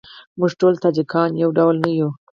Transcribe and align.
موږ 0.37 0.51
ټول 0.59 0.73
تاجیکان 0.83 1.29
یو 1.43 1.49
ډول 1.57 1.75
نه 1.83 1.89
یوو. 1.97 2.09